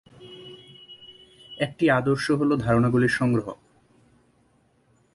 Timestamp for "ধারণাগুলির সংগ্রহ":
2.57-3.47